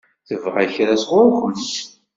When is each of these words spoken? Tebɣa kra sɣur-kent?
Tebɣa 0.27 0.63
kra 0.73 0.95
sɣur-kent? 1.03 1.71